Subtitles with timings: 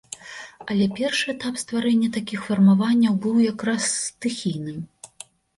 [0.69, 4.85] Але першы этап стварэння такіх фармаванняў быў як раз стыхійным.